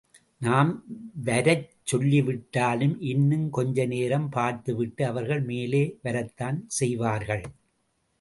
நாம் 0.41 0.69
வரச்சொல்லாவிட்டாலும் 1.25 2.95
இன்னும் 3.01 3.45
கொஞ்ச 3.49 3.85
நேரம் 3.85 4.27
பார்த்துவிட்டு, 4.29 5.05
அவர்கள் 5.05 5.43
மேலே 5.43 5.83
வரத்தான் 6.01 6.57
செய்வார்கள். 6.67 7.45